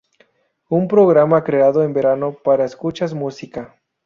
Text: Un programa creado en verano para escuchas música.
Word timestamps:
Un 0.69 0.87
programa 0.87 1.43
creado 1.43 1.83
en 1.83 1.93
verano 1.93 2.35
para 2.43 2.65
escuchas 2.65 3.13
música. 3.13 3.75